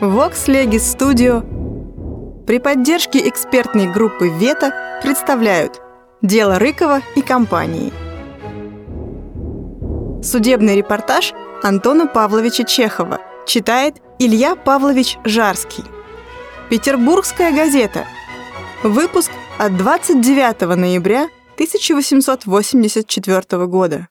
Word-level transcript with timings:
Vox 0.00 0.46
Legis 0.46 0.96
Studio 0.96 1.42
при 2.46 2.60
поддержке 2.60 3.28
экспертной 3.28 3.92
группы 3.92 4.28
«Вета» 4.28 5.00
представляют 5.02 5.82
«Дело 6.22 6.60
Рыкова 6.60 7.00
и 7.16 7.20
компании». 7.20 7.92
Судебный 10.22 10.76
репортаж 10.76 11.32
Антона 11.64 12.06
Павловича 12.06 12.62
Чехова 12.62 13.18
читает 13.44 13.96
Илья 14.20 14.54
Павлович 14.54 15.18
Жарский. 15.24 15.82
Петербургская 16.70 17.52
газета. 17.52 18.04
Выпуск 18.84 19.32
от 19.58 19.76
29 19.76 20.76
ноября 20.76 21.24
1884 21.54 23.66
года. 23.66 24.06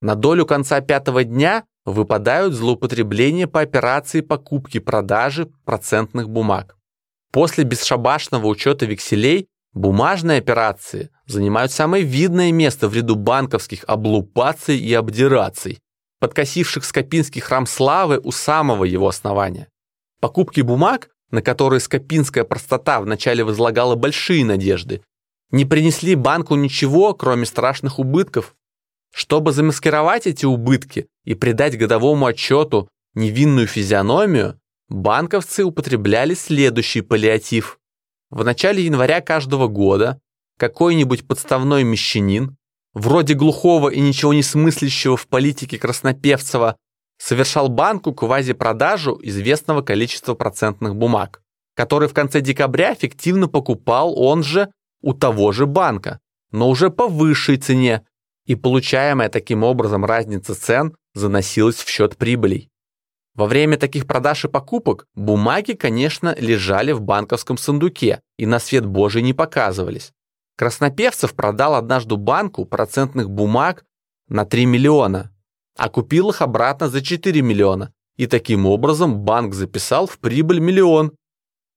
На 0.00 0.14
долю 0.14 0.46
конца 0.46 0.80
пятого 0.80 1.24
дня 1.24 1.64
выпадают 1.84 2.54
злоупотребления 2.54 3.46
по 3.46 3.60
операции 3.60 4.20
покупки-продажи 4.20 5.50
процентных 5.64 6.28
бумаг. 6.28 6.76
После 7.32 7.64
бесшабашного 7.64 8.46
учета 8.46 8.86
векселей 8.86 9.48
бумажные 9.72 10.38
операции 10.38 11.10
занимают 11.26 11.72
самое 11.72 12.04
видное 12.04 12.52
место 12.52 12.88
в 12.88 12.94
ряду 12.94 13.16
банковских 13.16 13.84
облупаций 13.86 14.78
и 14.78 14.94
обдираций, 14.94 15.80
подкосивших 16.20 16.84
Скопинский 16.84 17.40
храм 17.40 17.66
славы 17.66 18.20
у 18.22 18.32
самого 18.32 18.84
его 18.84 19.08
основания. 19.08 19.68
Покупки 20.20 20.62
бумаг, 20.62 21.10
на 21.30 21.42
которые 21.42 21.80
скопинская 21.80 22.44
простота 22.44 23.00
вначале 23.00 23.44
возлагала 23.44 23.94
большие 23.94 24.44
надежды, 24.44 25.02
не 25.50 25.64
принесли 25.64 26.14
банку 26.14 26.54
ничего, 26.54 27.12
кроме 27.14 27.44
страшных 27.44 27.98
убытков, 27.98 28.54
чтобы 29.14 29.52
замаскировать 29.52 30.26
эти 30.26 30.44
убытки 30.44 31.06
и 31.22 31.34
придать 31.34 31.78
годовому 31.78 32.26
отчету 32.26 32.88
невинную 33.14 33.68
физиономию, 33.68 34.58
банковцы 34.88 35.64
употребляли 35.64 36.34
следующий 36.34 37.00
паллиатив. 37.00 37.78
В 38.30 38.44
начале 38.44 38.84
января 38.84 39.20
каждого 39.20 39.68
года 39.68 40.20
какой-нибудь 40.58 41.28
подставной 41.28 41.84
мещанин, 41.84 42.56
вроде 42.92 43.34
глухого 43.34 43.88
и 43.88 44.00
ничего 44.00 44.34
не 44.34 44.42
смыслящего 44.42 45.16
в 45.16 45.28
политике 45.28 45.78
Краснопевцева, 45.78 46.76
совершал 47.16 47.68
банку 47.68 48.12
квазипродажу 48.12 49.20
известного 49.22 49.82
количества 49.82 50.34
процентных 50.34 50.96
бумаг, 50.96 51.40
который 51.76 52.08
в 52.08 52.14
конце 52.14 52.40
декабря 52.40 52.96
фиктивно 52.96 53.46
покупал 53.46 54.18
он 54.18 54.42
же 54.42 54.72
у 55.02 55.14
того 55.14 55.52
же 55.52 55.66
банка, 55.66 56.18
но 56.50 56.68
уже 56.68 56.90
по 56.90 57.06
высшей 57.06 57.58
цене, 57.58 58.04
и 58.46 58.54
получаемая 58.54 59.28
таким 59.28 59.62
образом 59.62 60.04
разница 60.04 60.54
цен 60.54 60.96
заносилась 61.14 61.76
в 61.76 61.88
счет 61.88 62.16
прибылей. 62.16 62.70
Во 63.34 63.46
время 63.46 63.76
таких 63.76 64.06
продаж 64.06 64.44
и 64.44 64.48
покупок 64.48 65.06
бумаги, 65.14 65.72
конечно, 65.72 66.34
лежали 66.38 66.92
в 66.92 67.00
банковском 67.00 67.56
сундуке 67.56 68.20
и 68.38 68.46
на 68.46 68.60
свет 68.60 68.86
Божий 68.86 69.22
не 69.22 69.32
показывались. 69.32 70.12
Краснопевцев 70.56 71.34
продал 71.34 71.74
однажды 71.74 72.16
банку 72.16 72.64
процентных 72.64 73.28
бумаг 73.28 73.84
на 74.28 74.44
3 74.44 74.66
миллиона, 74.66 75.32
а 75.76 75.88
купил 75.88 76.30
их 76.30 76.42
обратно 76.42 76.88
за 76.88 77.02
4 77.02 77.42
миллиона, 77.42 77.92
и 78.16 78.28
таким 78.28 78.66
образом 78.66 79.18
банк 79.18 79.54
записал 79.54 80.06
в 80.06 80.18
прибыль 80.18 80.60
миллион. 80.60 81.12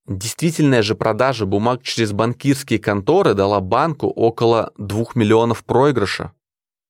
Действительная 0.07 0.83
же 0.83 0.93
продажа 0.93 1.47
бумаг 1.47 1.81
через 1.81 2.11
банкирские 2.11 2.77
конторы 2.77 3.33
дала 3.33 3.59
банку 3.61 4.07
около 4.07 4.71
2 4.77 5.05
миллионов 5.15 5.65
проигрыша. 5.65 6.33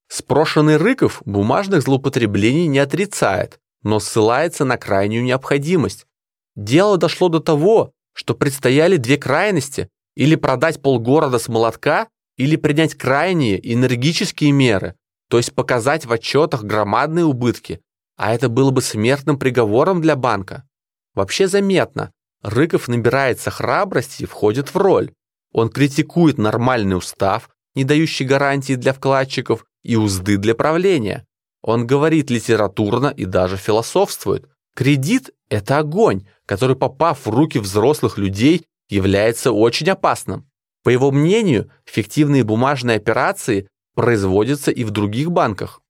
Спрошенный 0.07 0.77
Рыков 0.77 1.21
бумажных 1.25 1.81
злоупотреблений 1.81 2.67
не 2.67 2.79
отрицает, 2.79 3.59
но 3.83 3.99
ссылается 3.99 4.65
на 4.65 4.77
крайнюю 4.77 5.23
необходимость. 5.23 6.05
Дело 6.55 6.97
дошло 6.97 7.29
до 7.29 7.39
того, 7.39 7.91
что 8.13 8.33
предстояли 8.33 8.97
две 8.97 9.17
крайности– 9.17 9.89
или 10.15 10.33
продать 10.33 10.81
полгорода 10.81 11.37
с 11.37 11.47
молотка, 11.47 12.07
или 12.37 12.55
принять 12.55 12.95
крайние 12.95 13.59
энергические 13.73 14.51
меры, 14.51 14.95
то 15.29 15.37
есть 15.37 15.53
показать 15.53 16.07
в 16.07 16.11
отчетах 16.11 16.63
громадные 16.63 17.25
убытки, 17.25 17.81
а 18.15 18.33
это 18.33 18.49
было 18.49 18.71
бы 18.71 18.81
смертным 18.81 19.37
приговором 19.37 20.01
для 20.01 20.15
банка. 20.15 20.67
Вообще 21.13 21.47
заметно, 21.47 22.11
Рыков 22.41 22.87
набирается 22.87 23.51
храбрости 23.51 24.23
и 24.23 24.25
входит 24.25 24.73
в 24.73 24.77
роль. 24.77 25.11
Он 25.51 25.69
критикует 25.69 26.39
нормальный 26.39 26.97
устав, 26.97 27.49
не 27.75 27.83
дающий 27.83 28.25
гарантии 28.25 28.73
для 28.73 28.93
вкладчиков, 28.93 29.65
и 29.83 29.95
узды 29.95 30.37
для 30.37 30.55
правления. 30.55 31.25
Он 31.61 31.85
говорит 31.85 32.29
литературно 32.29 33.07
и 33.07 33.25
даже 33.25 33.57
философствует. 33.57 34.49
Кредит– 34.75 35.31
это 35.49 35.79
огонь, 35.79 36.27
который, 36.45 36.75
попав 36.75 37.25
в 37.25 37.29
руки 37.29 37.59
взрослых 37.59 38.17
людей, 38.17 38.65
является 38.89 39.51
очень 39.51 39.89
опасным. 39.89 40.49
По 40.83 40.89
его 40.89 41.11
мнению, 41.11 41.69
фиктивные 41.85 42.43
бумажные 42.43 42.97
операции 42.97 43.67
производятся 43.95 44.71
и 44.71 44.83
в 44.83 44.91
других 44.91 45.31
банках. 45.31 45.81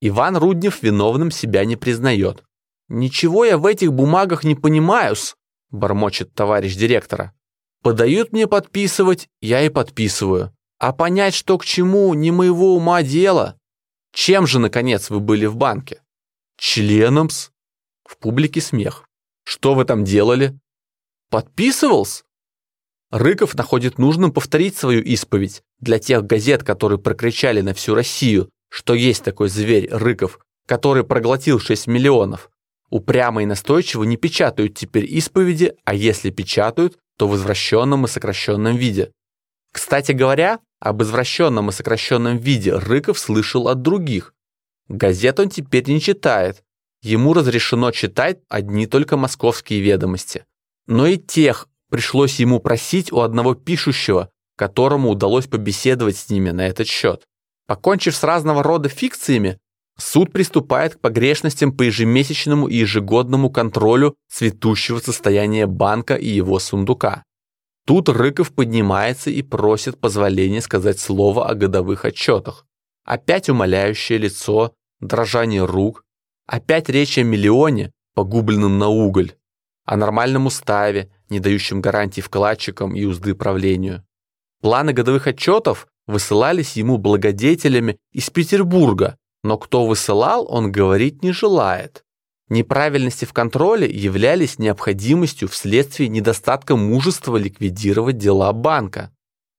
Иван 0.00 0.36
Руднев 0.36 0.82
виновным 0.82 1.30
себя 1.30 1.64
не 1.64 1.76
признает. 1.76 2.44
«Ничего 2.88 3.44
я 3.44 3.56
в 3.56 3.66
этих 3.66 3.92
бумагах 3.92 4.44
не 4.44 4.54
понимаю-с»,– 4.54 5.34
бормочет 5.70 6.34
товарищ 6.34 6.76
директора. 6.76 7.32
«Подают 7.82 8.32
мне 8.32 8.46
подписывать, 8.46 9.28
я 9.40 9.62
и 9.62 9.70
подписываю. 9.70 10.53
А 10.78 10.92
понять, 10.92 11.34
что 11.34 11.58
к 11.58 11.64
чему, 11.64 12.12
не 12.14 12.30
моего 12.30 12.74
ума 12.74 13.02
дело. 13.02 13.58
Чем 14.12 14.46
же, 14.46 14.58
наконец, 14.58 15.10
вы 15.10 15.20
были 15.20 15.46
в 15.46 15.56
банке? 15.56 16.02
Членом-с. 16.56 17.50
В 18.04 18.18
публике 18.18 18.60
смех. 18.60 19.08
Что 19.44 19.74
вы 19.74 19.84
там 19.84 20.04
делали? 20.04 20.58
Подписывался? 21.30 22.24
Рыков 23.10 23.54
находит 23.54 23.98
нужным 23.98 24.32
повторить 24.32 24.76
свою 24.76 25.02
исповедь 25.02 25.62
для 25.78 25.98
тех 25.98 26.24
газет, 26.24 26.64
которые 26.64 26.98
прокричали 26.98 27.60
на 27.60 27.72
всю 27.74 27.94
Россию, 27.94 28.50
что 28.70 28.94
есть 28.94 29.22
такой 29.22 29.48
зверь 29.48 29.88
Рыков, 29.90 30.40
который 30.66 31.04
проглотил 31.04 31.60
6 31.60 31.86
миллионов. 31.86 32.50
Упрямо 32.90 33.42
и 33.42 33.46
настойчиво 33.46 34.04
не 34.04 34.16
печатают 34.16 34.74
теперь 34.74 35.04
исповеди, 35.06 35.74
а 35.84 35.94
если 35.94 36.30
печатают, 36.30 36.98
то 37.16 37.28
в 37.28 37.36
извращенном 37.36 38.04
и 38.04 38.08
сокращенном 38.08 38.76
виде. 38.76 39.12
Кстати 39.74 40.12
говоря, 40.12 40.60
об 40.78 41.02
извращенном 41.02 41.68
и 41.68 41.72
сокращенном 41.72 42.36
виде 42.36 42.72
Рыков 42.72 43.18
слышал 43.18 43.66
от 43.66 43.82
других. 43.82 44.32
Газет 44.88 45.40
он 45.40 45.50
теперь 45.50 45.90
не 45.90 46.00
читает. 46.00 46.62
Ему 47.02 47.34
разрешено 47.34 47.90
читать 47.90 48.38
одни 48.48 48.86
только 48.86 49.16
московские 49.16 49.80
ведомости. 49.80 50.44
Но 50.86 51.08
и 51.08 51.16
тех 51.16 51.68
пришлось 51.90 52.38
ему 52.38 52.60
просить 52.60 53.12
у 53.12 53.18
одного 53.18 53.56
пишущего, 53.56 54.30
которому 54.56 55.10
удалось 55.10 55.48
побеседовать 55.48 56.16
с 56.16 56.30
ними 56.30 56.50
на 56.50 56.68
этот 56.68 56.86
счет. 56.86 57.24
Покончив 57.66 58.14
с 58.14 58.22
разного 58.22 58.62
рода 58.62 58.88
фикциями, 58.88 59.58
суд 59.98 60.32
приступает 60.32 60.94
к 60.94 61.00
погрешностям 61.00 61.72
по 61.72 61.82
ежемесячному 61.82 62.68
и 62.68 62.76
ежегодному 62.76 63.50
контролю 63.50 64.14
цветущего 64.30 65.00
состояния 65.00 65.66
банка 65.66 66.14
и 66.14 66.28
его 66.28 66.60
сундука. 66.60 67.24
Тут 67.86 68.08
Рыков 68.08 68.52
поднимается 68.52 69.30
и 69.30 69.42
просит 69.42 70.00
позволения 70.00 70.62
сказать 70.62 70.98
слово 70.98 71.48
о 71.48 71.54
годовых 71.54 72.04
отчетах. 72.04 72.66
Опять 73.04 73.50
умоляющее 73.50 74.18
лицо, 74.18 74.74
дрожание 75.00 75.64
рук, 75.64 76.04
опять 76.46 76.88
речь 76.88 77.18
о 77.18 77.22
миллионе, 77.22 77.92
погубленном 78.14 78.78
на 78.78 78.88
уголь, 78.88 79.34
о 79.84 79.96
нормальном 79.96 80.46
уставе, 80.46 81.10
не 81.28 81.40
дающем 81.40 81.82
гарантий 81.82 82.22
вкладчикам 82.22 82.96
и 82.96 83.04
узды 83.04 83.34
правлению. 83.34 84.02
Планы 84.62 84.94
годовых 84.94 85.26
отчетов 85.26 85.86
высылались 86.06 86.76
ему 86.76 86.96
благодетелями 86.96 87.98
из 88.12 88.30
Петербурга, 88.30 89.18
но 89.42 89.58
кто 89.58 89.86
высылал, 89.86 90.46
он 90.50 90.72
говорить 90.72 91.22
не 91.22 91.32
желает. 91.32 92.02
Неправильности 92.48 93.24
в 93.24 93.32
контроле 93.32 93.90
являлись 93.90 94.58
необходимостью 94.58 95.48
вследствие 95.48 96.08
недостатка 96.08 96.76
мужества 96.76 97.36
ликвидировать 97.36 98.18
дела 98.18 98.52
банка. 98.52 99.10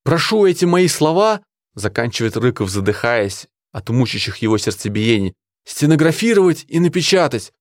«Прошу 0.04 0.46
эти 0.46 0.66
мои 0.66 0.88
слова»,— 0.88 1.42
заканчивает 1.74 2.38
Рыков, 2.38 2.70
задыхаясь 2.70 3.48
от 3.72 3.90
мучащих 3.90 4.38
его 4.38 4.58
сердцебиений, 4.60 5.34
«стенографировать 5.66 6.66
и 6.68 6.80
напечатать». 6.80 7.52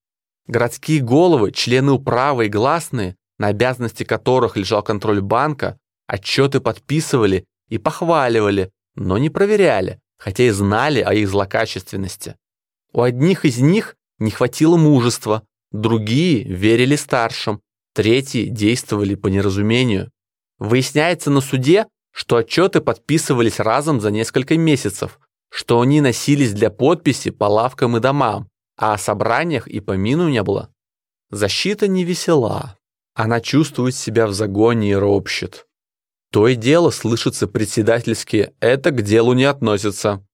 Городские 0.46 1.00
головы, 1.00 1.52
члены 1.52 1.92
управы 1.92 2.46
и 2.46 2.50
гласные, 2.50 3.16
на 3.38 3.46
обязанности 3.48 4.04
которых 4.04 4.58
лежал 4.58 4.82
контроль 4.82 5.22
банка, 5.22 5.78
отчеты 6.06 6.60
подписывали 6.60 7.46
и 7.68 7.78
похваливали, 7.78 8.70
но 8.94 9.16
не 9.16 9.30
проверяли, 9.30 10.00
хотя 10.18 10.44
и 10.44 10.50
знали 10.50 11.00
о 11.00 11.14
их 11.14 11.30
злокачественности. 11.30 12.36
У 12.92 13.00
одних 13.00 13.46
из 13.46 13.58
них 13.58 13.96
не 14.18 14.30
хватило 14.30 14.76
мужества, 14.76 15.42
другие 15.72 16.44
верили 16.44 16.96
старшим, 16.96 17.60
третьи 17.94 18.46
действовали 18.46 19.14
по 19.14 19.28
неразумению. 19.28 20.10
Выясняется 20.58 21.30
на 21.30 21.40
суде, 21.40 21.86
что 22.12 22.36
отчеты 22.36 22.80
подписывались 22.80 23.58
разом 23.58 24.00
за 24.00 24.10
несколько 24.10 24.56
месяцев, 24.56 25.18
что 25.50 25.80
они 25.80 26.00
носились 26.00 26.52
для 26.52 26.70
подписи 26.70 27.30
по 27.30 27.44
лавкам 27.44 27.96
и 27.96 28.00
домам, 28.00 28.48
а 28.76 28.94
о 28.94 28.98
собраниях 28.98 29.66
и 29.66 29.80
помину 29.80 30.28
не 30.28 30.42
было. 30.42 30.70
Защита 31.30 31.88
не 31.88 32.04
весела. 32.04 32.78
Она 33.14 33.40
чувствует 33.40 33.94
себя 33.94 34.26
в 34.26 34.32
загоне 34.32 34.90
и 34.90 34.94
ропщет. 34.94 35.66
То 36.30 36.48
и 36.48 36.56
дело 36.56 36.90
слышится 36.90 37.46
председательски 37.46 38.52
«это 38.60 38.90
к 38.90 39.02
делу 39.02 39.34
не 39.34 39.44
относится». 39.44 40.26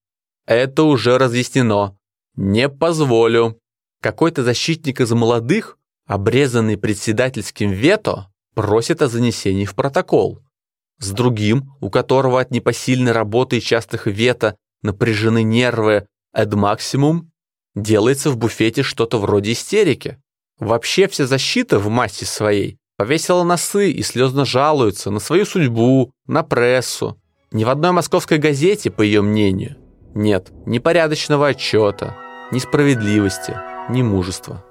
Это 0.47 0.85
уже 0.85 1.19
разъяснено. 1.19 1.97
Не 2.37 2.69
позволю. 2.69 3.61
Какой-то 4.00 4.43
защитник 4.43 5.00
из 5.00 5.11
молодых, 5.12 5.76
обрезанный 6.06 6.79
председательским 6.79 7.70
вето, 7.70 8.29
просит 8.55 9.02
о 9.02 9.08
занесении 9.08 9.67
в 9.67 9.75
протокол. 9.75 10.41
С 10.99 11.11
другим, 11.12 11.73
у 11.81 11.91
которого 11.91 12.41
от 12.41 12.50
непосильной 12.50 13.12
работы 13.12 13.58
и 13.58 13.61
частых 13.61 14.06
вето 14.06 14.56
напряжены 14.82 15.43
нервы 15.43 16.06
эд 16.32 16.55
максимум, 16.55 17.31
делается 17.75 18.31
в 18.31 18.37
буфете 18.37 18.82
что-то 18.82 19.19
вроде 19.19 19.52
истерики. 19.52 20.19
Вообще 20.58 21.08
вся 21.08 21.26
защита 21.26 21.79
в 21.79 21.88
массе 21.88 22.26
своей 22.26 22.79
повесила 22.96 23.44
носы 23.44 23.91
и 23.91 24.03
слезно 24.03 24.44
жалуется 24.44 25.11
на 25.11 25.20
свою 25.20 25.46
судьбу, 25.46 26.12
на 26.26 26.43
прессу. 26.43 27.19
Ни 27.50 27.64
в 27.64 27.70
одной 27.70 27.93
московской 27.93 28.37
газете, 28.37 28.91
по 28.91 29.00
ее 29.00 29.23
мнению, 29.23 29.76
нет 30.14 30.53
ни 30.67 30.79
порядочного 30.79 31.49
отчета, 31.49 32.17
ни 32.53 32.58
справедливости, 32.58 33.56
ни 33.90 34.02
мужества. 34.02 34.62